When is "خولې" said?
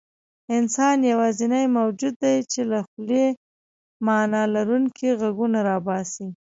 2.87-3.25